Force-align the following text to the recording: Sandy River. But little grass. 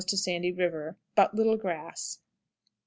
Sandy 0.03 0.51
River. 0.51 0.97
But 1.13 1.35
little 1.35 1.57
grass. 1.57 2.17